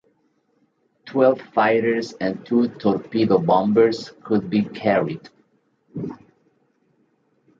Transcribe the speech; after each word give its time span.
Twelve 1.05 1.39
fighters 1.53 2.13
and 2.13 2.43
two 2.43 2.69
torpedo 2.69 3.37
bombers 3.37 4.11
could 4.23 4.49
be 4.49 4.63
carried. 4.63 5.29